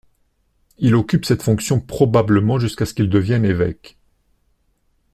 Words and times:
Il 0.79 0.95
occupe 0.95 1.25
cette 1.25 1.43
fonction 1.43 1.79
probablement 1.79 2.57
jusqu'à 2.57 2.87
ce 2.87 2.95
qu'il 2.95 3.07
devienne 3.07 3.45
évêque. 3.45 3.99